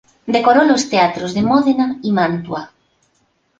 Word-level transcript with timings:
Decoró 0.25 0.63
los 0.63 0.89
teatros 0.89 1.35
de 1.35 1.43
Módena 1.43 1.99
y 2.01 2.11
Mantua. 2.11 2.71